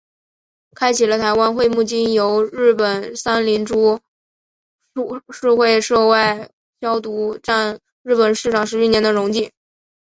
[0.73, 3.99] 开启了台湾桧木经由日本三菱株
[5.29, 6.49] 式会社外
[6.81, 9.51] 销独占日本市场十余年的荣景。